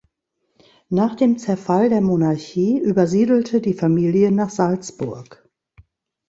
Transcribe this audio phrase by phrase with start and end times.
[0.89, 5.47] Nach dem Zerfall der Monarchie übersiedelte die Familie nach Salzburg.